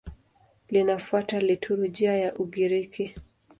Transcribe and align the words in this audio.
Linafuata 0.69 1.39
liturujia 1.39 2.17
ya 2.17 2.35
Ugiriki. 2.35 3.15